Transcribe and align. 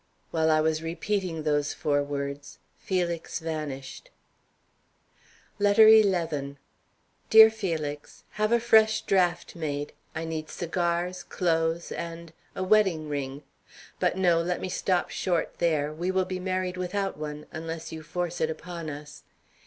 While 0.31 0.49
I 0.49 0.61
was 0.61 0.81
repeating 0.81 1.43
those 1.43 1.75
four 1.75 2.01
words, 2.01 2.57
Felix 2.79 3.37
vanished. 3.37 4.09
LETTER 5.59 5.87
XI. 5.87 6.57
DEAR 7.29 7.51
FELIX: 7.51 8.23
Have 8.31 8.51
a 8.51 8.59
fresh 8.59 9.01
draft 9.03 9.55
made. 9.55 9.93
I 10.15 10.25
need 10.25 10.49
cigars, 10.49 11.21
clothes, 11.21 11.91
and 11.91 12.33
a 12.55 12.63
wedding 12.63 13.09
ring. 13.09 13.43
But 13.99 14.17
no, 14.17 14.41
let 14.41 14.59
me 14.59 14.69
stop 14.69 15.11
short 15.11 15.59
there. 15.59 15.93
We 15.93 16.09
will 16.09 16.25
be 16.25 16.39
married 16.39 16.77
without 16.77 17.15
one, 17.15 17.45
unless 17.51 17.91
you 17.91 18.01
force 18.01 18.41
it 18.41 18.49
upon 18.49 18.89
us. 18.89 19.21